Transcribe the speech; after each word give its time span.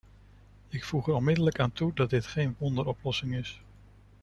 Ik 0.69 0.83
voeg 0.83 1.07
er 1.07 1.13
onmiddellijk 1.13 1.59
aan 1.59 1.71
toe 1.73 1.93
dat 1.93 2.09
dit 2.09 2.25
geen 2.25 2.55
wonderoplossing 2.57 3.35
is. 3.35 3.61